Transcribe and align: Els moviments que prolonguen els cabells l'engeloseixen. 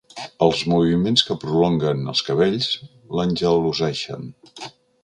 Els 0.45 0.61
moviments 0.71 1.25
que 1.27 1.37
prolonguen 1.43 2.03
els 2.15 2.25
cabells 2.31 2.71
l'engeloseixen. 3.21 4.31